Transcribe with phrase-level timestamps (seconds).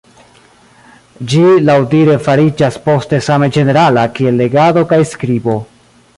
[1.33, 5.61] Ĝi laŭdire fariĝas poste same ĝenerala kiel legado kaj skribo.